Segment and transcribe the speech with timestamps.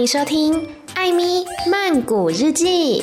[0.00, 0.54] 欢迎收听
[0.94, 3.02] 《艾咪曼谷日记》。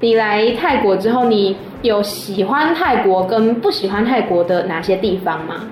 [0.00, 5.64] 你来泰国之后，你有喜欢泰国跟不喜欢泰国的哪些地方吗？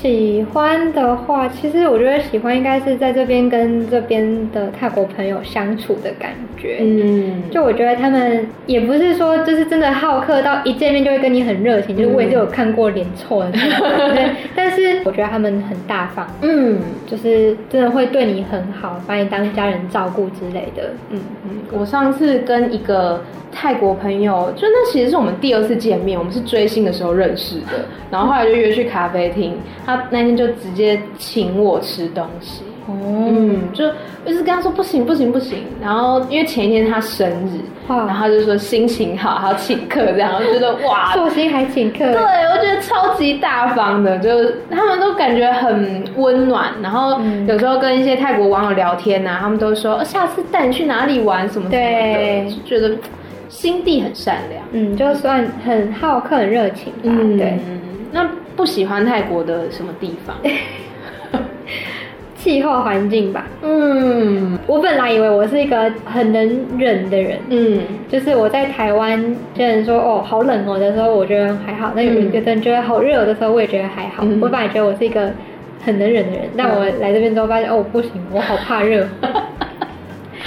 [0.00, 6.76] 喜欢的话，其实我觉得喜欢应该是在这边跟这边的泰国朋友相处的感觉。
[6.80, 14.30] 嗯，就我觉得他们也不是说就是真的好客到一见面就会跟你很热情，嗯、就是我也是有看过脸臭的，对。
[14.54, 20.90] 但是我觉得他们很大方，嗯，就是真的会对你很好，把你当家人照顾之类的。
[21.10, 29.54] 嗯嗯，我上次跟一个泰国朋友，就那其实是我们第二次见面，我们是追星的时候认识的，然后后来就约去咖啡厅。
[29.86, 32.92] 他那天就直接请我吃东西，哦、
[33.30, 33.86] 嗯，就
[34.26, 52.96] 一直跟他说不行不行不行，然后因为前一天他生日，然后他就说心情好，还要请客这样，我觉得哇，寿星还请客，对，我觉得超级大方的，就是他们都感觉很温暖，然后有时候跟一些泰国网友聊天呐、啊，他们都说下次带你去哪里玩什么什么的，对，就觉得
[53.48, 57.56] 心地很善良，嗯，就算很好客很热情吧，嗯，对，
[58.10, 58.28] 那。
[58.56, 60.34] 不喜欢泰国的什么地方？
[62.36, 63.44] 气候环境吧。
[63.62, 67.38] 嗯，我本来以为我是一个很能忍的人。
[67.48, 69.20] 嗯，就是我在台湾，
[69.56, 72.30] 有人说哦好冷哦的时候，我觉得还好；那有人
[72.62, 74.22] 觉得好热的时候，我也觉得还好。
[74.24, 75.32] 嗯、我本来觉得我是一个
[75.84, 79.04] 很能忍的人，嗯、但我来这边之后发现哦不行，我好怕热。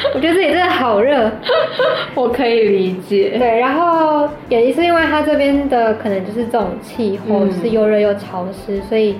[0.15, 1.31] 我觉得这里真的好热，
[2.15, 3.35] 我可以理解。
[3.37, 9.15] 对，然后也是因为它这边的可能就是这种气候，嗯、是又热又潮湿，所以。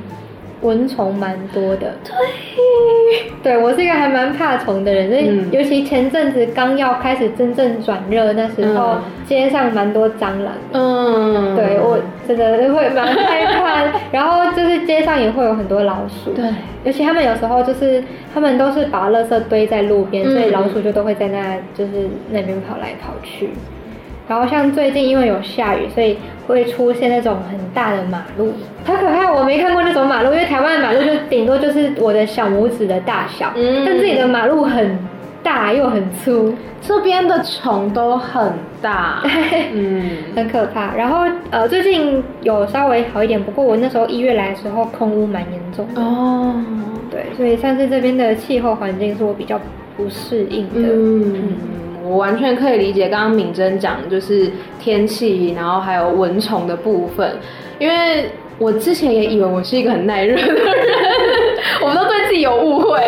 [0.61, 16.45] 蚊虫蛮多的，对，对我是一个还蛮怕虫的人，所以尤其前阵子刚要开始真正转热那时候，嗯、街上蛮多蟑螂，嗯，对我真的会蛮害怕， 然后就是街上也会有很多老鼠，对，
[16.83, 18.03] 尤其他们有时候就是
[18.33, 23.49] 他们都是把垃圾堆在路边，嗯、所以老鼠就都会在那就是那边跑来跑去。
[24.29, 26.15] 然后像最近因为有下雨，所以
[26.47, 28.53] 会出现那种很大的马路，
[28.85, 29.33] 好可怕！
[29.33, 34.97] 我没看过那种马路，因为台湾的马路就顶多就是我的小拇指的大小，嗯，但这里的马路很
[35.41, 38.53] 大又很粗，这边的虫都很
[38.83, 39.23] 大，
[39.73, 40.93] 嗯，很可怕。
[40.93, 46.01] 然后呃，最近有稍微好一点，不过我那时候一月来的时候空污蛮严重的。
[46.01, 46.53] 哦，
[47.09, 49.59] 对，所以算是这边的气候环境是我比较
[49.97, 51.33] 不适应的，嗯。
[51.33, 51.57] 嗯
[52.09, 54.49] 我完全可以理解刚刚敏珍讲的就是
[54.79, 57.37] 天气，然后还有蚊虫的部分，
[57.77, 58.25] 因为
[58.57, 60.65] 我之前也以为我是一个很耐热的人，
[61.81, 62.99] 我们都对自己有误会。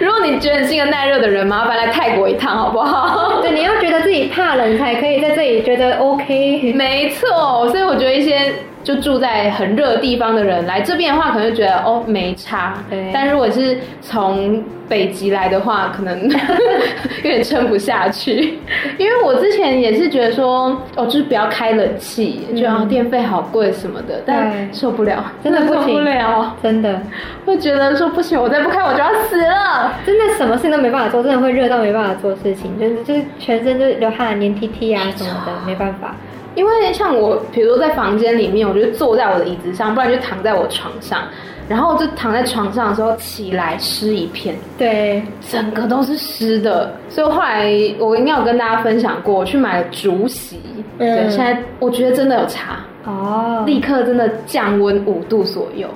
[0.00, 3.42] 如果你觉得你是一个耐热的人，麻烦来泰国一趟好不好？
[3.42, 6.72] 对，你要觉得自己怕冷才可以在这里觉得 OK。
[6.72, 8.52] 没错，所以我觉得一些。
[8.82, 12.74] 就住在很热的地方的人来这边的话，可能就觉得哦没差。
[13.12, 16.28] 但如果是从北极来的话，可能
[17.22, 18.58] 有点撑不下去。
[18.98, 27.00] 因为我之前也是觉得说，哦，就是不要开冷气，觉得电费好贵什么的，但受不了，真的不行，受不了，真的
[27.46, 36.14] 会觉得说不行，我再不开我就要死了，真的什么事情都没办法做，真的会热到没办法做事情，就是就是全身就是流汗、黏 T T 啊什么的，没办法。
[36.54, 41.22] 因为像我，比如说在房间里面，我就坐在我的椅子上，不然就躺在我床上，
[41.68, 46.94] 然后就躺在床上的时候起来湿一片，对，整个都是湿的。
[47.08, 50.60] 所以后来我应该有跟大家分享过，我去买了竹席，
[50.98, 55.88] 嗯，对，现在我觉得真的有差哦，立刻真的降温五度左右。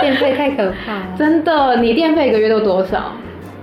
[0.00, 3.12] 电费太可怕了， 真的，你电费一个月都多少？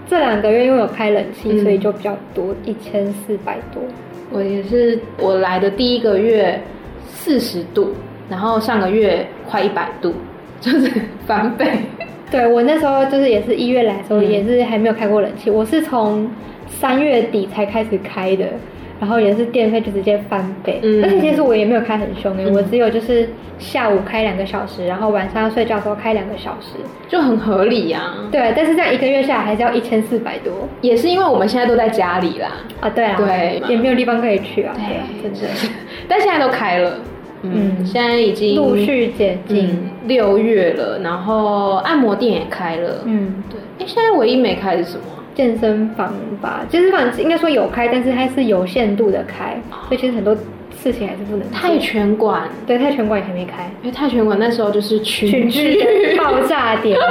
[0.08, 3.82] 这两个月因为有开冷气，嗯，所以就比较多，一千四百多。
[4.32, 6.60] 我也是，我来的第一个月
[7.08, 7.94] 四十度，
[8.30, 10.14] 然后上个月快一百度，
[10.62, 10.90] 就是
[11.28, 11.68] 翻倍。
[12.32, 16.30] 对，我那时候就是也是一月来的时候，也是还没有开过冷气，嗯、我是从
[16.68, 18.46] 三月底才开始开的。
[19.02, 23.28] 然后也是电费就直接翻倍，嗯、而且其实我也没有开很凶，嗯、我只有就是
[23.58, 26.76] 下午开两个小时，然后晚上要睡觉的时候开两个小时，
[27.10, 28.30] 就很合理呀、啊。
[28.32, 32.52] 对，但是这样一个月下来还是要一千四百多，也是因为我们现在都在家里啦。
[32.80, 34.74] 啊，对啊，对，也没有地方可以去啊。
[34.76, 35.40] 对，对啊，真的。
[36.08, 37.00] 但现在都开了，
[37.42, 43.60] 嗯，嗯现在已经陆续解禁，六月了，然后按摩店也开了，嗯，对。
[43.80, 45.06] 哎，现在唯一没开是什么？
[45.36, 50.36] 健身房吧，健身房应该说有开，但是它是有限度的开，所以其实很多
[50.82, 51.50] 事情还是不能。
[51.52, 56.98] 泰拳馆，对，泰拳馆也还没开，因为泰拳馆那时候就是群聚爆炸点。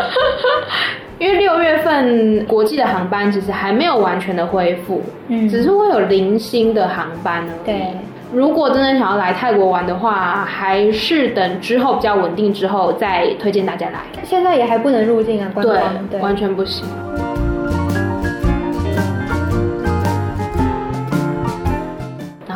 [1.19, 7.67] 因为六月份国际的航班其实还没有完全的恢复，嗯，只是会有零星的航班而已。
[7.67, 7.93] 对，
[8.33, 14.01] 如果真的想要来泰国玩的话，还是等之后比较稳定之后再推荐大家来。
[14.25, 15.79] 现在也还不能入境啊，观光，
[16.09, 16.87] 对，对，完全不行。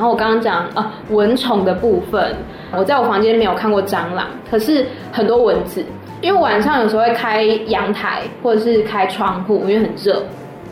[0.05, 2.37] 后我刚刚讲啊，蚊虫的部分，
[2.77, 5.85] 我在我房间没有看过蟑螂，可是很多蚊子。
[6.21, 10.23] 因为晚上有时候会开阳台或者是开窗户，因为很热，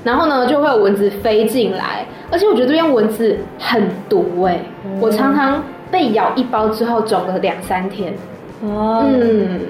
[0.02, 8.14] 然后呢就会有蚊子飞进来，而且我觉得这边蚊子很毒哎、欸，嗯、我常常被咬一包之后肿了两三天。
[8.62, 9.61] 哦，嗯，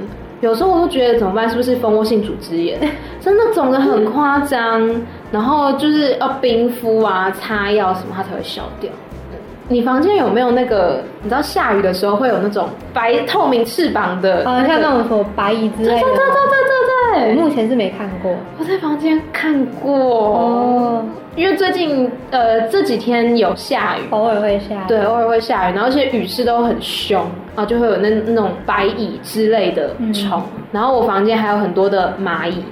[0.40, 1.50] 有时候我都觉得怎么办？
[1.50, 2.78] 是不是蜂窝性组织炎？
[3.20, 8.88] 真的肿的很夸张，嗯、然后就是要冰敷啊、擦药什么，它才会消掉。
[9.72, 11.00] 你房间有没有那个？
[11.22, 16.00] 你知道下雨的时候会有那种白透明翅膀的，啊，像那种什么白蚁之类的。
[16.00, 18.34] 对对对对对对，我目前是没看过。
[18.58, 21.04] 我在房间看过哦，
[21.36, 24.88] 因为最近呃这几天有下雨，偶尔会下雨。
[24.88, 27.18] 对，偶尔会下雨，然后而且雨势都很凶，
[27.56, 32.62] 然后就会有那那种白蚁之类的虫，嗯、然后我房间还有很多的蚂蚁。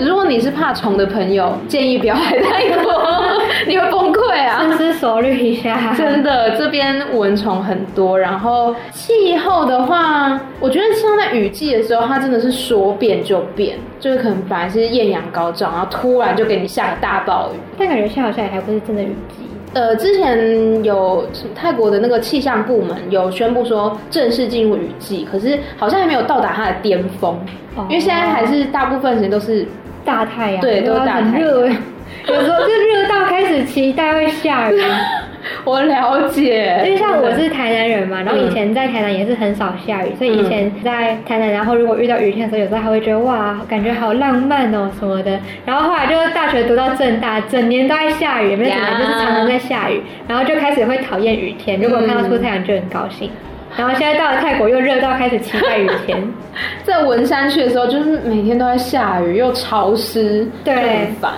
[0.00, 2.92] 如果你是怕虫的朋友，建议不要来泰国，
[3.66, 4.58] 你会崩溃啊！
[4.60, 8.18] 深思熟虑一下，真的，这边蚊虫很多。
[8.18, 17.58] 然后气候的话，我觉得像在雨季的时候，它真的是说变就变，就是可能本来是艳阳高照，然后突然就给你下个大暴雨。
[17.78, 19.46] 但感觉下好像也还不是真的雨季。
[19.76, 21.22] 呃，之前有
[21.54, 27.36] 泰国的那个气象部门有宣布说正式进入雨季，可是好像还没有到达它的巅峰，
[27.74, 29.66] 哦、因为现在还是大部分时间都是
[30.02, 31.50] 大太阳，对，都是大太阳，
[32.26, 34.80] 有时候就热到开始期待会下雨。
[35.66, 45.36] 我了解，因为像我是台南人嘛，然后以前在台南也是很少下雨，嗯、所以以前在台南，然后如果遇到雨天的时候，有时候还会觉得哇，感觉好浪漫哦什么的。
[45.64, 51.80] 然后后来就是大学读到正大，整年都在下雨，没有怎么样，就是常常在下雨，然后就开始会讨厌雨天。
[51.80, 53.28] 如果看到出太阳就很高兴。
[53.76, 56.16] 然后现在到了泰国又热到开始期待雨天。
[56.84, 61.32] 在文山去的时候，就是每天都在下雨，又潮湿，对，很烦。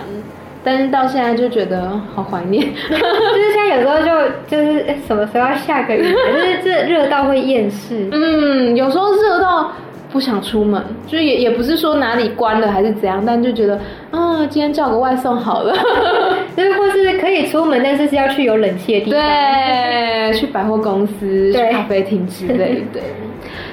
[0.70, 8.06] 但是到现在就觉得好怀念， 就是现在有时候就就是什么时候要下个雨， 就是这热到会厌世。
[8.12, 9.72] 嗯，有时候热到
[10.12, 13.80] 不想出门，就也也不是说哪里关了还是怎样，但就觉得
[14.10, 15.74] 啊，今天叫个外送好了，
[16.54, 23.00] 就是或是可以出门，但是是要去有冷气的地方，对，去百货公司、去咖啡厅之类的。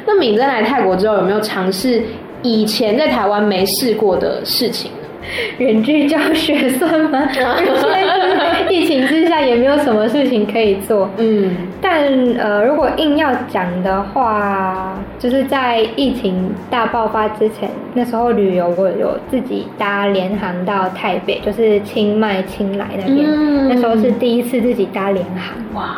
[0.06, 2.02] 那敏珍来泰国之后，有没有尝试
[2.42, 4.90] 以前在台湾没试过的事情？
[5.58, 7.28] 远距教学算吗？
[7.32, 11.10] 现在疫情之下也没有什么事情可以做。
[11.18, 12.04] 嗯，但
[12.38, 23.26] 呃，如果硬要讲的话，就是在疫情大爆发之前，那时候旅游我有自己搭联航到台北，就是清迈、清莱那边。
[23.28, 25.82] 嗯，那时候是第一次自己搭联航。
[25.82, 25.96] 哇，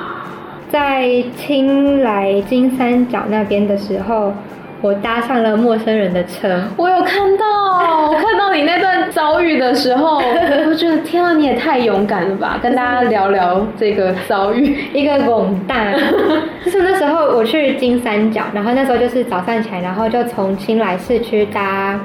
[0.69, 4.33] 在清莱金三角那边的时候。
[4.79, 10.17] 我搭上了陌生人的车，我有看到，我看到你那段遭遇的时候，
[10.69, 12.59] 我觉得天啊，你也太勇敢了吧！
[12.61, 15.91] 跟大家聊聊这个遭遇，一个勇大，
[16.63, 21.99] 就是那时候我去金三角，然后那时候就是早上起来，然后就从青莱市区搭，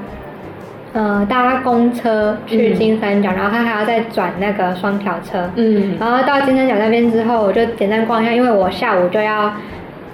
[0.94, 9.52] 呃，搭公车去金三角，嗯、然后他还要再转那个双条车，嗯，然后到金三角那边之后，我就简单逛一下，因为我下午就要。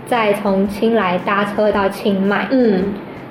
[0.08, 2.82] 再从清莱搭车到清迈，嗯，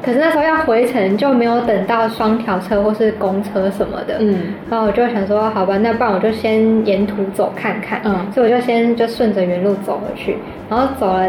[0.03, 10.38] 可是那时候要回程就没有等到双条车或是公车什么的，嗯，然后我就想说，好吧，那不然我就先沿途走看看，嗯，所以我就先就顺着原路走回去，
[10.69, 11.27] 然后走了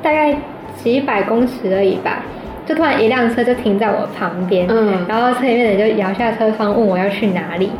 [0.00, 0.36] 大概
[0.76, 2.22] 几百公尺而已吧，
[2.64, 7.72] 就突然一辆车就停在我旁边，嗯，然后车里面的人就摇下车窗问我要去哪里，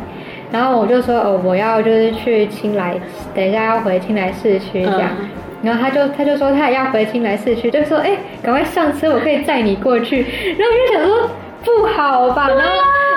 [0.51, 2.99] 然后我就说，哦，我要就是去清莱，
[3.33, 5.09] 等一下要回清莱市区这样。
[5.21, 5.27] 嗯
[5.63, 10.21] 然后他就他就说他也要回清莱市区，就说哎，赶快上车，我可以载你过去。
[10.57, 11.29] 然后我就想说
[11.63, 12.73] 不好吧，然后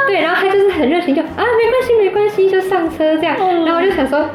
[0.07, 3.37] 对，然后他就是很热情，就啊没关系没关系，就上车这样。
[3.65, 4.29] 然后我就想说，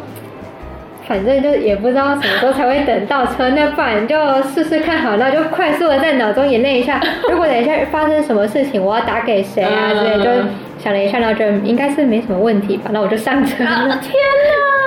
[1.08, 7.00] 反正就也不知道什么时候才会等到车，那不然就试试看好，然后就快速的在脑中演练一下，
[7.30, 10.30] 如果等一下发生什么事情，我要打给谁啊之类，就
[10.80, 13.70] 想了一下，然后觉得应该是没什么问题吧，那我就上车了。
[14.01, 14.78] 天哪！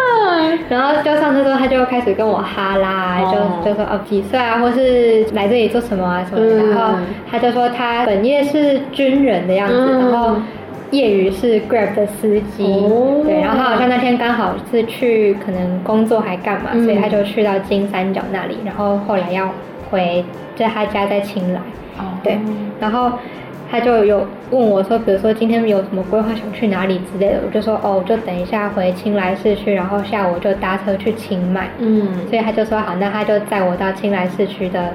[0.69, 6.67] 然后就上车之后，他就开始跟我哈拉，就就说哦几岁啊，或是来这里做什么啊什么的。
[6.69, 6.99] 然后
[7.31, 10.37] 他就说他本业是军人的样子，然后
[10.91, 12.65] 业余是 Grab 的司机。
[13.25, 18.59] 对，然后他好像那天刚好是去可能工作还干嘛，所以他就去到金三角那里。
[18.65, 19.49] 然后后来要
[19.91, 20.25] 回，
[20.57, 21.61] 在他家在清莱。
[22.23, 22.39] 对，
[22.81, 23.13] 然后。
[23.73, 31.71] 他就有问我说，比如说今天有什么规划，想去哪里之类的，我就说哦，我就等一下回青莱市区，然后下午就搭车去清迈。
[31.79, 34.93] 嗯，所以他就说好，那他就载我到青莱市区的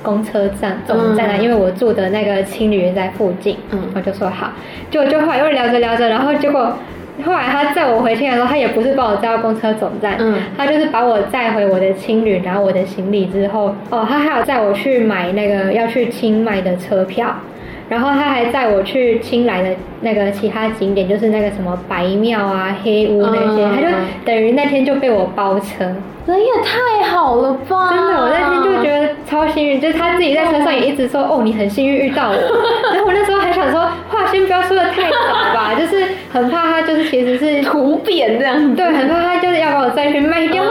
[0.00, 3.56] 公车站总站啊，嗯、因为我住的那个青旅在附近。
[3.72, 4.52] 嗯，我就说好，
[4.92, 6.72] 就就后来又聊着聊着，然后结果。
[7.22, 17.36] 后来他载我回青莱的时候，他也不是把我载到公车总站，嗯，他就是把我载回我的青旅，然后我的行李之后，哦，他还有载我去买那个要去清迈的车票，
[17.90, 19.68] 然后他还载我去清莱的
[20.00, 23.86] 那个其他景点，就是那个什么白庙啊、黑屋那些，嗯、他就
[24.24, 25.84] 等于那天就被我包车，
[26.26, 27.90] 人也太好了吧！
[27.90, 32.34] 真的，我那天就觉得超幸运，就是他自己在车上也一直说，哦，你很幸运遇到我，
[32.94, 36.04] 然后我那时候还想说，话先不要说的太早吧， 就是。
[36.32, 40.62] 很怕他就是其实是图扁这样子，对，很怕他就是要把我再去卖掉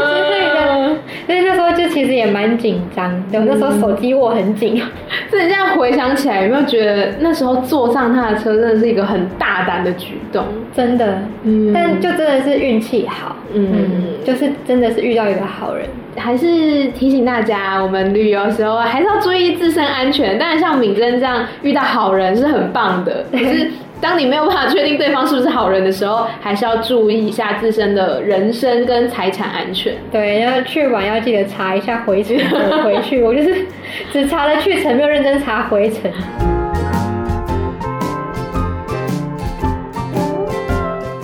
[2.00, 4.82] 其实也蛮紧张，有那时候手机握很紧。
[5.30, 10.46] 所以现在回想起来，有没有觉得那时候坐上他的车真的是一个很大胆的举动？
[10.74, 15.86] 真的，嗯，但就真的是运气好，嗯，嗯，就是真的是遇到一个好人。
[16.16, 20.40] 还是提醒大家，我们旅游的时候还是要注意自身安全。
[20.40, 23.70] 当然，像敏珍这样遇到好人是很棒的，可是。
[24.02, 29.94] 当你没有办法确定对方是不是好人的时候，还是要注意一下自身的人身跟财产安全。
[30.10, 32.38] 对，要去玩要记得查一下回程
[32.82, 33.22] 回去。
[33.24, 33.66] 我就是
[34.12, 36.10] 只查了去程，没有认真查回程。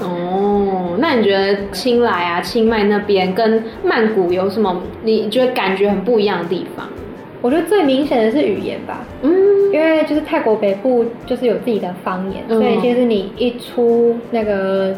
[0.01, 4.81] 哦，那你觉得清莱啊、清迈那边跟曼谷有什么？
[5.01, 6.85] 你觉得感觉很不一样的地方？
[7.45, 9.31] 我觉得最明显的是语言吧，嗯，
[9.71, 14.95] 因为就是泰国北部就是有自己的方言，嗯、所以其实你一出那个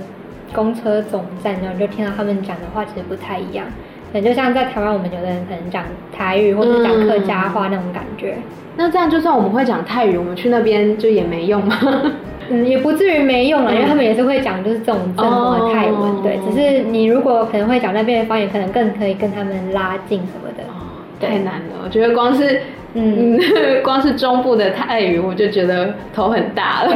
[0.54, 3.66] 公车总站，然后你就听到他们讲的话，其实不太一样。
[4.14, 5.84] 可能就像在台湾，我们有的人可能讲
[6.16, 8.36] 台语或者讲客家话那种感觉。
[8.38, 8.44] 嗯、
[8.78, 11.76] 那这样就算我们会讲泰语，我们去那边就也没用吗？
[12.50, 16.40] 嗯，也不至于没用了，因为他们也是会讲就是这种正宗的泰文，哦、对。
[16.50, 20.64] 只是你如果可能会讲那边的方言，可能更可以跟他们拉近什么的。
[21.20, 22.62] 太难了，我觉得光是
[22.94, 23.40] 嗯，
[23.84, 26.96] 光是中部的泰语，我就觉得头很大了。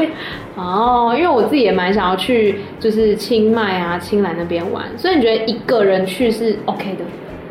[0.56, 7.04] 哦，因为我自己也蛮想要去，就是清迈啊、清莱那边玩，所以你觉得一个人去是 OK 的？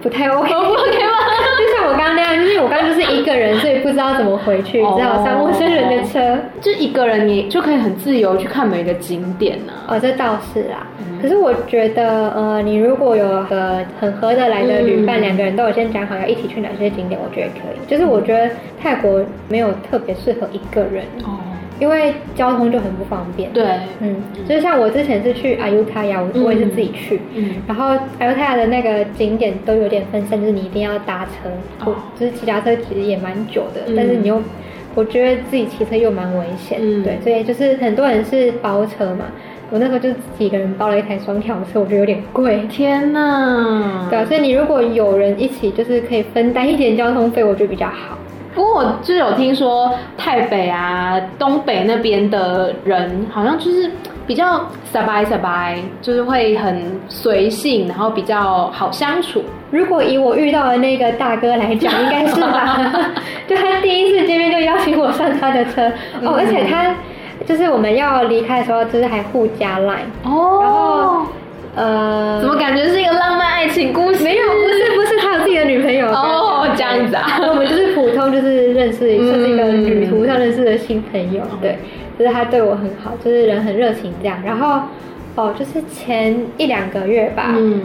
[0.07, 1.17] 不太 OK， 不 OK 吗？
[1.59, 6.37] 就像我刚刚那样，就是我刚刚就是一个人，所以不知道怎么回去，只好上陌生人的车。
[6.61, 9.95] 就一个人，你就可以很自由去看每个景点呢、啊。
[9.95, 10.87] 哦，这倒是啊。
[10.99, 17.85] 嗯、可是我觉得，呃，你如果有个很合得来的旅伴，两、嗯、个人都有先讲好要一起去哪些景点，我觉得可以。
[17.85, 18.49] 就是我觉得
[18.81, 21.03] 泰国没有特别适合一个人。
[21.25, 21.37] 哦。
[21.79, 23.51] 因为交通就很不方便。
[23.51, 23.65] 对，
[23.99, 24.15] 嗯，
[24.47, 27.85] 就是像我之前是去阿尤塔亚，我我也是自己去，嗯，然后
[28.19, 31.49] 阿尤塔亚的那个景点都有点分散，就是你一定要搭车，
[31.85, 34.41] 哦，就是骑脚车其实也蛮久的，嗯、但是你又，
[34.95, 39.25] 我觉得自己骑车又蛮危险，嗯，对，所以就是很多人是包车嘛，
[39.69, 48.17] 我那时候就自己一个人包了一台双跳车，我觉得有点贵，天哪，对啊，所以你如果有人一起，就是可以分担一点交通费，我觉得比较好。
[48.57, 53.91] 不过我就有听说台北啊、东北那边的人，好像就是
[54.25, 59.43] 比较撒白撒白，就是会很随性，然后比较好相处。
[59.69, 62.91] 如果以我遇到的那个大哥来讲，应该是吧？
[63.47, 65.87] 就他第一次见面就邀请我上他的车，
[66.19, 66.95] 嗯、哦，而且他
[67.45, 71.27] 就是我们要离开的时候，就是还互加 line 哦，然后。
[71.79, 74.23] 呃，怎么感觉是一个浪漫爱情故事？
[74.23, 77.37] 没有，不是，不是，他有自己的女朋友哦，这样子啊。
[77.47, 77.86] 我们就是普
[78.17, 81.43] 通，就是认识，算是一个旅途上认识的新朋友。
[81.61, 81.77] 对，
[82.17, 84.39] 就是他对我很好，就是人很热情这样。
[84.43, 84.81] 然后，
[85.35, 87.55] 哦，就是前一两个月吧。
[87.55, 87.81] 嗯。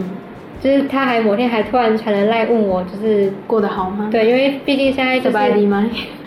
[0.63, 4.07] 就是他还某天还突然传了赖问我，就是过得好吗？
[4.09, 5.37] 对，因为毕竟现在就是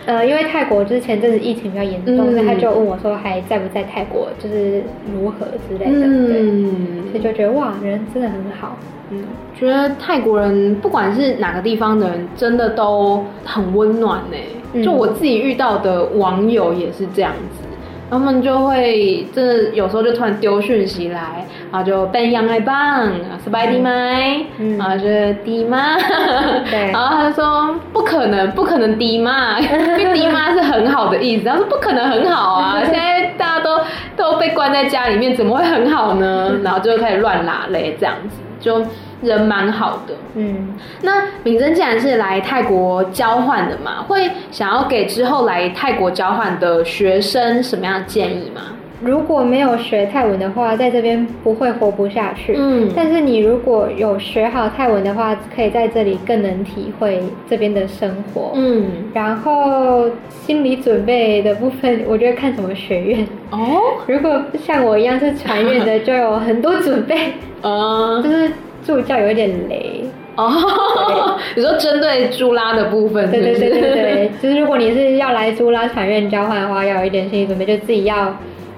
[0.05, 6.05] 呃，因为泰国就是前阵子疫情比较严重，所以他就问我说还在不在泰国，就是如何之类的。
[6.05, 8.77] 嗯，所以就觉得哇，人真的很好。
[9.09, 9.23] 嗯，
[9.57, 14.81] 觉得泰国人不管是哪个地方的人，真的都很温暖呢。
[14.83, 17.66] 就我自己遇到的网友也是这样子。
[18.09, 23.11] 他们就会，真的有时候就突然丢讯息来，然后就变样爱棒
[23.45, 24.45] ，Spidy 麦，
[24.77, 25.03] 然后就
[25.43, 25.97] 迪妈，
[26.71, 29.67] 对，然后他就说不可能，不可能迪妈，因
[30.07, 33.79] 为迪妈是很好的意思，他说不可能很好啊， 现在大家都
[34.15, 36.53] 都被关在家里面，怎么会很好呢？
[36.63, 38.85] 然后就开始乱拉嘞，这样子就。
[39.21, 48.61] 人蛮好的，嗯，那敏珍既然是来泰国交换的嘛，会想要给之后来泰国交换的学生什么样的建议吗？
[48.99, 52.55] 如果没有学泰文的话，在这边不会活不下去。
[52.57, 58.53] 嗯，但是你如果有学好泰文的话，可以在这里更能体会这边的生活。
[58.55, 63.79] 嗯，然后心理准备的部分，我觉得看什么学院哦。
[64.07, 67.33] 如果像我一样是传院的， 就有很多准备。
[67.61, 68.51] 嗯，就是
[68.87, 70.01] 助教有一点雷。
[70.37, 73.59] 哦，你说针对朱拉的部分是是？
[73.59, 78.37] 对对对对对，就是如果你是要来朱拉产院交换的话，要有一点心理准备，就自己要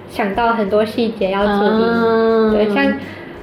[0.09, 1.83] 想到很多细节要注意。
[1.83, 2.91] 嗯、对，像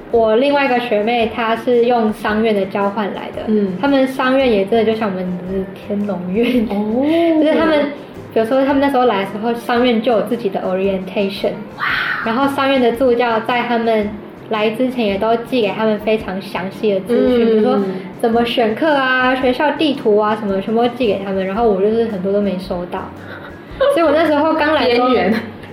[0.09, 7.05] 我另外一个学妹，她是用商院的交换来的，嗯，他们商院也真的就像我们是天龙院哦，
[7.39, 7.85] 就是他们，
[8.33, 11.85] 比如说他们那时候来的时候，商院就有自己的 orientation，哇，
[12.25, 14.09] 然后商院的助教在他们。
[14.49, 17.79] 来之前也都寄给他们非常详细的资讯，嗯、比如说
[18.21, 21.45] 怎么选课啊、学校地图啊什么，全部都寄给他们。
[21.45, 23.01] 然后我就是很多都没收到，
[23.93, 25.09] 所以我那时候刚来的时候，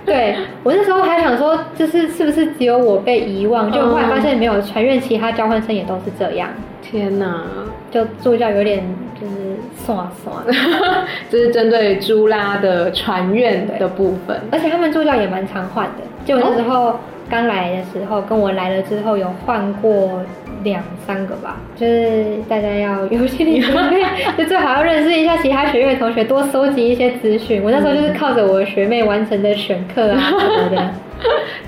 [0.05, 3.71] 对，我那时候还想说，就是是不是只有我被遗忘？
[3.71, 6.49] 就后来发现没有，全院其他交换生也都是这样。
[6.81, 7.43] 天哪，
[7.89, 8.83] 就助教有点
[9.19, 9.33] 就是
[9.75, 10.53] 算了算了，
[11.31, 16.89] 这是针对朱拉的传院的部分，而且他们助教也蛮常换的，就那时候。
[16.89, 20.21] 哦刚来的时候，跟我来了之后有换过
[20.63, 24.03] 两三个吧，就是大家要有心理准备，
[24.37, 27.61] 就最好要认识一下其他学院的同学，多收集一些资讯。
[27.63, 30.91] 我那时候就是靠着我的学妹完成的选课啊 什么的，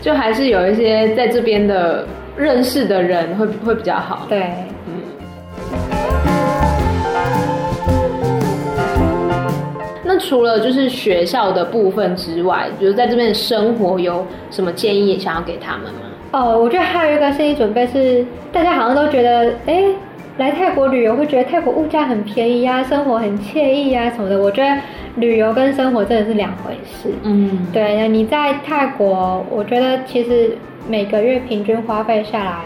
[0.02, 4.26] 就还是有一些在这边的认识的人会会比较好。
[4.30, 4.52] 对。
[10.28, 16.02] 除了就是学校的部分之外，比如在这边的生活有什么建议想要给他们吗？
[16.32, 19.86] 哦，我觉得还有一个心理准备是，大家好像都觉得，哎，
[20.38, 24.38] 来泰国旅游会觉得泰国物价很便宜啊，生活很惬意啊什么的。
[24.38, 24.78] 我觉得
[25.16, 27.10] 旅游跟生活真的是两回事。
[27.24, 30.58] 嗯，对，你在泰国，我觉得其实
[30.90, 32.58] 每个月平均花费下来，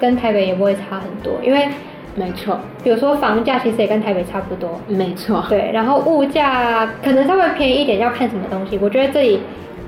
[0.00, 1.68] 跟台北也不会差很多，因为。
[2.14, 4.80] 没错，比如说房价其实也跟台北差不多。
[4.88, 8.78] 没错，对，然后物价可能稍微便宜一点，要看什么东西。
[8.82, 9.40] 我觉得这里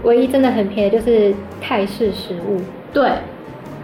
[0.04, 2.60] 唯一真的很便宜就是泰式食物。
[2.92, 3.10] 对，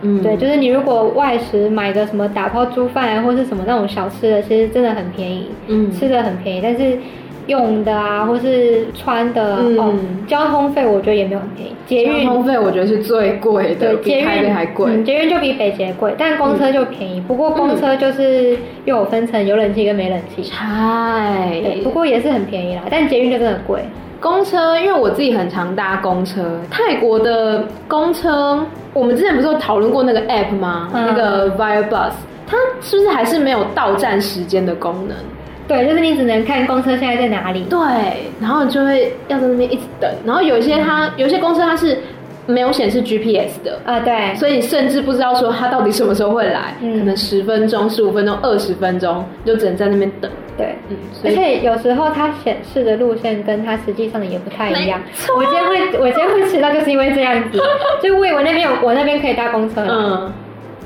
[0.02, 6.98] 嗯，对，就是你如果外食买个什么打抛猪饭啊，或是什么那种小吃的，其实真的很便宜，嗯，吃的很便宜，但是。
[7.48, 9.94] 用的啊，或是穿的，嗯、哦，
[10.28, 11.74] 交通费我觉得也没有很便宜。
[11.86, 14.86] 捷运交通费我觉得是最贵的，对，比台北还贵。
[14.88, 17.18] 嗯，捷运就比北捷贵，但公车就便宜。
[17.18, 20.48] 嗯、不过公车就是又有分成，有冷气跟没冷气。
[20.52, 22.82] 嗨，对，不过也是很便宜啦。
[22.90, 23.82] 但捷运就真的贵。
[24.20, 26.42] 公车，因为我自己很常搭公车。
[26.70, 28.58] 泰国的公车，
[28.92, 30.90] 我们之前不是有讨论过那个 app 吗？
[30.92, 32.10] 嗯、那个 Via Bus，
[32.46, 35.16] 它是不是还是没有到站时间的功能？
[35.68, 37.64] 对，就是你只能看公车现在在哪里。
[37.68, 37.78] 对，
[38.40, 40.10] 然后就会要在那边一直等。
[40.24, 41.98] 然后有一些它，嗯、有些公车它是
[42.46, 50.30] 没有显示 GPS 的啊，对，所以你甚至不知道说它到底什么时候会来，嗯、可能十分钟、十五分钟、二十分钟，就只能在那边等。
[50.56, 54.98] 对，嗯，而且有时候它显示的路线跟它实际上的也不太一样。
[55.14, 57.60] 错我今天会，我今天会迟到，就是因为这样子。
[58.02, 59.86] 就我以为那边有，我那边可以搭公车。
[59.86, 60.32] 嗯。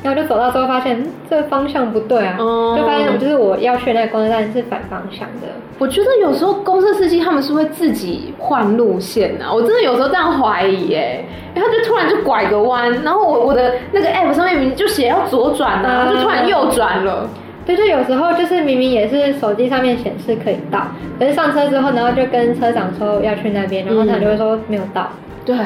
[0.02, 5.48] 然后就走到之后发现，嗯，这个方向不对啊，嗯、就发现就是我要去那个公车站是反方向的。
[5.78, 17.28] 我觉得有时候公车司机他们是会自己换路线啊，我真的有时候这样怀疑耶，然后就突然就拐个弯，然后我我的那个 app 上面明明就写要左转啊，嗯、就突然右转了。
[17.64, 20.84] 对，就有时候就是明明也是手机上面显示可以到，
[21.16, 25.08] 可是上车之后，然后就跟车长说要去那边，然后他就会说没有到。
[25.44, 25.56] 对。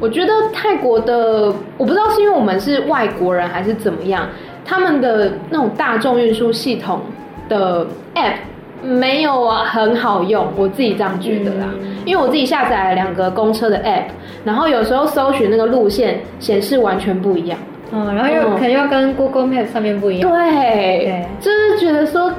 [0.00, 4.28] 我觉得泰国的，我不知道是因为我们是外国人还是怎么样，
[4.64, 7.00] 他们的那种大众运输系统
[7.48, 8.34] 的 app
[8.82, 11.66] 没有很好用，我自己这样觉得啦。
[11.80, 14.04] 嗯、因为我自己下载了两个公车的 app，
[14.44, 17.58] 然后有时候搜寻那个路线显示完全不一样，
[17.92, 22.32] 嗯，然后又可能又跟 Google Map 上面不一样，对，对，就是觉得说。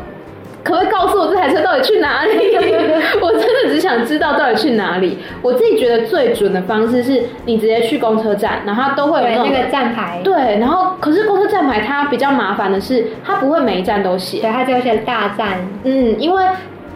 [0.66, 2.34] 可不可以告诉我这台车到底去哪里？
[3.22, 5.20] 我真的只想知道到底去哪里。
[5.44, 10.20] 我自己觉得最准的方式是你直接去公车站，然后它都会有那，那个站牌。
[10.24, 15.60] 对，然后可是公车站牌它比较麻烦的是，它不会每一站都写，对，它只有写大站。
[15.84, 16.44] 嗯，因为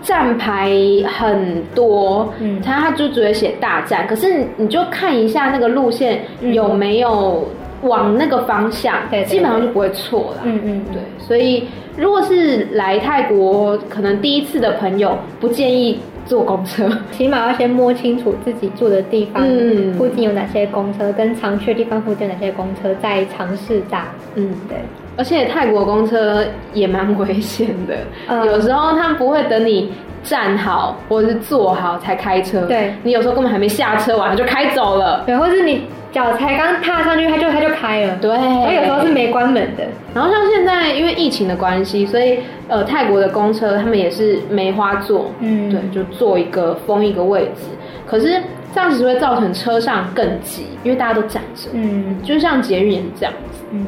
[0.01, 0.71] 站牌
[1.19, 4.07] 很多，嗯，它它就只会写大站。
[4.07, 7.47] 可是你就看一下那个路线有没有
[7.81, 10.41] 往那个方向，对，基本上就不会错了。
[10.43, 11.67] 嗯嗯，对，所以。
[11.97, 19.93] 如果是来泰国，可能第一次的朋友不建议坐公车， 起码要先摸清楚自己住的地方，嗯。
[19.95, 24.05] 附近有哪些公车，跟常去的地方附近有哪些公车，再尝试搭。
[24.35, 24.77] 嗯，对。
[25.17, 27.97] 而且泰国公车也蛮危险的，
[28.29, 28.45] 嗯。
[28.45, 29.91] 有时候他们不会等你
[30.23, 32.93] 站好或者是坐好才开车，对。
[33.03, 35.81] 你有时候根本还没下车完就开走了，对，或是你
[36.11, 38.17] 脚才刚踏上去，它就它就开了。
[38.19, 39.83] 对，然后有时候是没关门的。
[40.13, 47.67] 然后像现在因为疫情的关系，所以呃泰国的公车他们也是梅花座，嗯对，就坐一个封一个位置，
[48.07, 48.41] 可是
[48.73, 53.63] 这样子会造成车上更挤，因为大家都站着，嗯就像捷运也是这样子。
[53.71, 53.85] 嗯，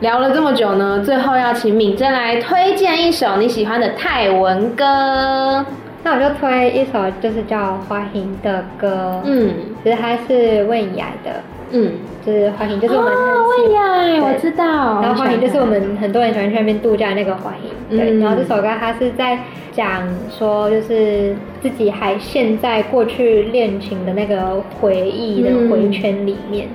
[0.00, 5.64] 聊了这么久呢，最后要请敏珍来推荐一首你喜欢的泰文歌。
[6.04, 9.50] 那我就推一首就是叫《花 hình》的歌，嗯
[9.82, 11.92] 其实它是汶亚的，嗯，
[12.24, 15.02] 就是花 hình 就是我们很哦，喜汶亚，我知道。
[15.02, 18.10] 然后花 hình 就是我们很多人喜欢去那边度假的那个花 hình，对。
[18.12, 19.38] 嗯然后这首歌它是在
[19.72, 26.68] 讲说，就是自己还陷在过去恋情的那个回忆的回圈里面。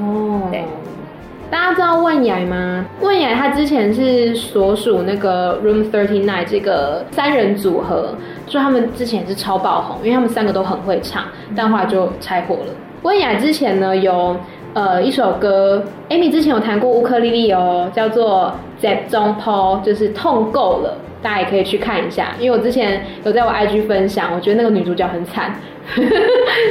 [0.00, 0.64] 哦，对。
[1.50, 2.86] 大家知道汶雅吗？
[3.00, 8.14] 汶亚他之前是所属那个 Room Thirty Nine 这个三人组合，
[8.50, 11.22] 就他们之前是超爆红，因为他们三个都很会唱，
[11.56, 12.74] 但后来就拆伙了。
[13.02, 14.36] 温雅之前呢有
[14.74, 18.52] 呃一首歌，Amy 之前有弹过乌克丽丽哦，叫做
[18.84, 20.98] 《Zep Zong Po》，就是痛够了。
[21.22, 25.54] 大家也可以去看一下，因为我之前有在我 IG 分享，我觉得那个女主角很惨，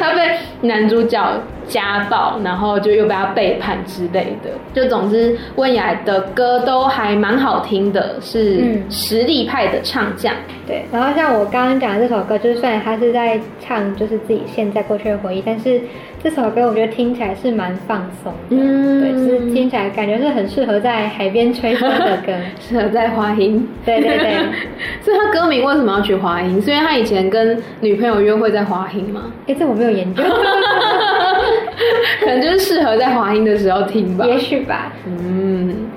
[0.02, 1.24] 她被男主角
[1.70, 4.50] 家暴，然后就又被他背叛之类的。
[4.74, 10.34] 就总之，温雅的歌都还蛮好听的，是实力派的唱将。
[10.68, 15.80] 对，然后像我刚刚讲的这首歌，就是虽然他是在唱就是自己现在过去的回忆，但是
[16.22, 23.66] 这首歌我觉得听起来是蛮放松的，嗯对，就是听起来感觉是很适合在海边吹风的歌， 适合在华音。
[23.86, 24.36] 对对对。
[25.02, 26.62] 所以他歌名为什么要取华音？
[26.62, 29.32] 是因为他以前跟女朋友约会在华欣吗？
[29.48, 30.22] 哎，这我没有研究，
[32.20, 34.26] 可能就是适合在华音的时候听吧。
[34.26, 34.92] 也许吧。
[35.06, 35.88] 嗯。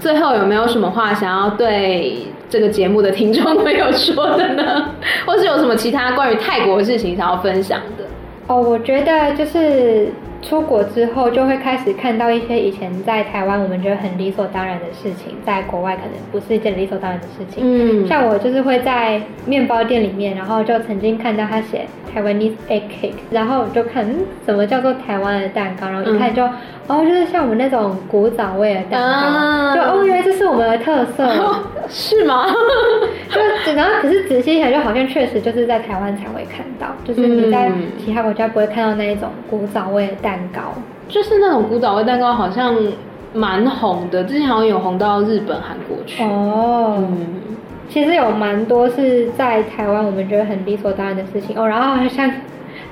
[0.00, 4.90] 最后有没有什么话想要对这个节目的听众没有说的呢？
[5.24, 8.04] 或是有什么其他关于泰国的事情想要分享的？
[8.48, 10.08] 哦，我觉得就是
[10.42, 17.62] 出国之后，就会开始看到一些以前在台湾我们觉得很理所当然的事情，在国外可能不是一件理所当然的事情。
[17.62, 25.86] 嗯，像我就是会在面包店里面，然后就曾经看到他写 Taiwanese egg cake，然后我就看，嗯，什么叫做台湾的蛋糕？
[25.88, 26.52] 然后一看就，嗯、
[26.88, 32.46] 哦，就是像我们那种古早味的蛋糕，啊、就哦，原来这是我们的特色，哦、 是吗？
[33.30, 37.70] 就然后可是仔细一想，就好像确实就是在台湾才会看到，就是你在
[38.04, 40.72] 其他国家不会看到那一种古早味的蛋糕，
[41.08, 42.74] 就是那种古早味蛋糕好像
[43.32, 46.22] 蛮红的，之前好像有红到日本、韩国去。
[46.24, 46.96] 哦。
[46.98, 47.26] 嗯。
[47.88, 51.58] 其实有蛮多是在台湾我们觉得很理所当然的事情。
[51.58, 52.30] 哦，然后像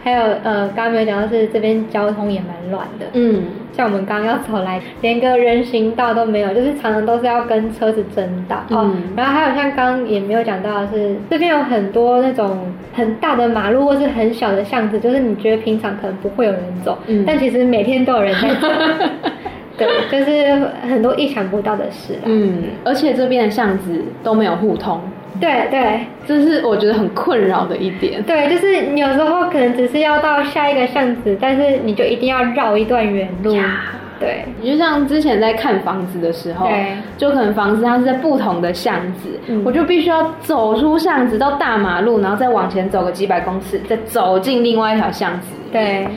[0.02, 8.90] 还有呃，刚刚没有讲到是这边交通也蛮乱的，嗯，像我们刚刚要走来，连个人行道都没有，就是常常都是要跟车子争道哦。
[8.94, 12.58] 嗯、然后还有像刚刚也没有讲到的是，这边有很多那种
[12.94, 18.68] 很大的马路或是很小的巷子，就是你觉得平常可能不会有人走，嗯、但其实每天都有人在走。
[19.78, 22.14] 对，就是很多意想不到的事。
[22.24, 25.00] 嗯，而且这边的巷子都没有互通。
[25.41, 28.23] 对对，这是我觉得很困扰的一点。
[28.23, 33.55] 对，就是你有时候可能只是要到下一个巷子，但是你就一定要绕一段远路。
[33.55, 33.85] 呀
[34.21, 45.47] 对，你就像之前在看房子的时候，对就可能房子它是在不同的巷子，嗯、我就必须要走出巷子到大马路，然后再往前走个几百公尺，再走进另外一条巷子。
[45.71, 46.09] 对。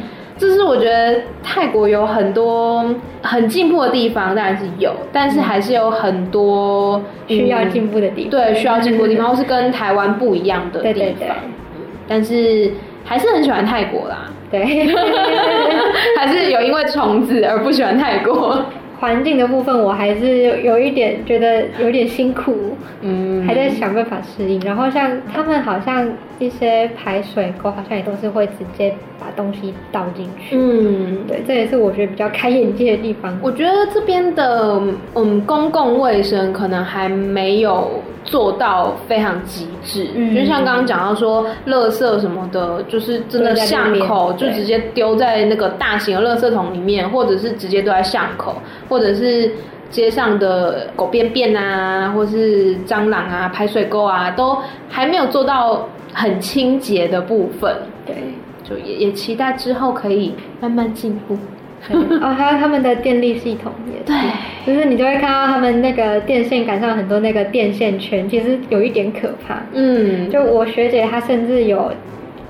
[0.41, 2.83] 这是我觉得泰国有很多
[3.21, 8.31] 很进步的地方，当然是有，但是还是有很多需要进步的地方。
[8.31, 10.93] 对，需要进步的地方，或是跟台湾不一样的地方。
[10.93, 11.27] 对对对。
[12.07, 12.71] 但是
[13.05, 14.31] 还是很喜欢泰国啦。
[14.49, 14.65] 对。
[16.17, 18.65] 还是有因为虫子而不喜欢泰国。
[19.01, 24.61] 环境的部分，我还是有有一点觉得有点辛苦，嗯，还在想办法适应。
[24.61, 33.35] 然后像他们好像一些排水沟，好像也都是会直接把东西倒进去，嗯，对，这也是我觉得比较开眼界的地方。
[33.41, 34.79] 我觉得这边的
[35.15, 37.89] 嗯公共卫生可能还没有
[38.23, 48.61] 做到非常极致，嗯，就像刚刚讲到说，垃圾什么的，就是真的巷口就直接丢在那个大型的垃圾桶里面，或者是直接丢在巷口。
[48.91, 49.49] 或者是
[49.89, 54.57] 街上的狗便便啊，或是蟑螂啊、排水沟啊，都
[54.89, 57.73] 还没有做到很清洁的部分。
[58.05, 58.15] 对，
[58.65, 61.37] 就也也期待之后可以慢慢进步。
[62.21, 69.63] 哦，还有他们的电力系统也是，对，就是你就会看到他们那个电线杆上很多那个电线圈，其实有一点可怕。
[69.71, 71.91] 嗯，就我学姐她甚至有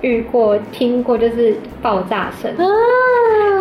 [0.02, 2.66] 遇过、听过，就是爆炸声，啊，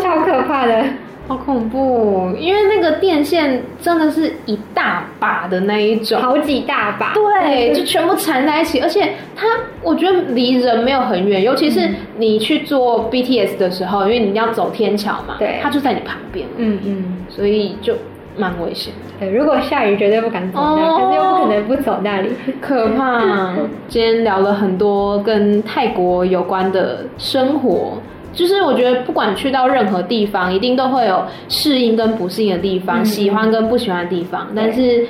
[0.02, 0.82] 超可怕的。
[1.30, 9.46] 好恐怖，因为那个电线真的是一大把的那一种，好几大把，对， 就全部缠在一起，而且它
[9.80, 17.94] 我觉得离人没有很远，尤其是你去坐 BTS 的时候，因为你要走天桥嘛，对，它就在你旁边，嗯嗯，所以就
[18.36, 19.10] 蛮危险的。
[19.20, 23.54] 对，如果下雨绝对不敢走那里，哦，可是又不可能不走那里，可怕。
[23.86, 27.98] 今天聊了很多跟泰国有关的生活。
[28.32, 34.46] 就是我觉得，不管去到任何地方，一定都会有适应跟不适应的地方，嗯、喜欢跟不喜欢的地方。
[34.54, 35.04] 但是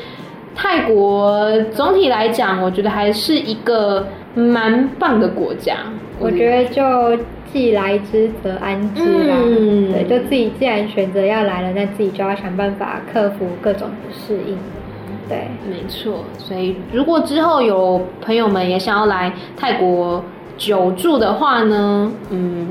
[0.54, 5.76] 泰国总体来讲，我觉得还是一个蛮棒的国家。
[6.18, 14.56] 我觉得就既来之则安之啦，嗯，对，就自己既然选择要来了，那自己就要想办法克服各种不适应。
[15.28, 16.24] 对，没错。
[16.38, 20.22] 所以如果之后有朋友们也想要来泰国
[20.56, 22.66] 久住的话呢，嗯。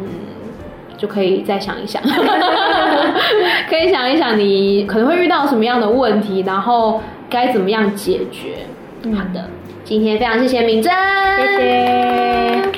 [0.99, 2.01] 就可以再想一想，
[3.69, 8.67] 可以想一想你可能会遇到什么样的问题，然后该怎么样解决。
[9.15, 9.45] 好的，
[9.85, 10.91] 今天非常谢谢明真，
[11.37, 12.68] 谢谢。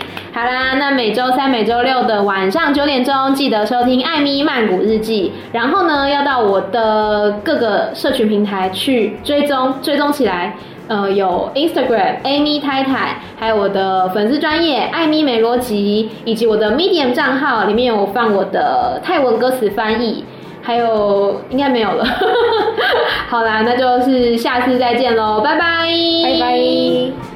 [0.41, 10.55] 好啦，那每周三、每周六的晚上九点钟记得收听《艾咪曼谷日记》，然后呢，要到我的各个社群平台去追踪，追踪起来。
[10.87, 20.25] 呃，有 Instagram Amy 太太，还有我的粉丝专业艾咪美罗辑，以及我的 Medium 账号，里面有放我的泰文歌词翻译，
[20.63, 22.03] 还有应该没有了。
[23.29, 25.85] 好啦，那就是下次再见喽，拜拜，
[26.23, 27.30] 拜拜。